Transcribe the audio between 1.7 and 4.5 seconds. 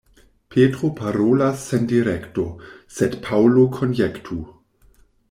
sen direkto, sed Paŭlo konjektu.